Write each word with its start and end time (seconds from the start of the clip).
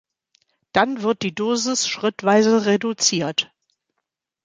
Dann 0.71 1.03
wird 1.03 1.21
die 1.21 1.35
Dosis 1.35 1.87
schrittweise 1.87 2.65
reduziert. 2.65 3.53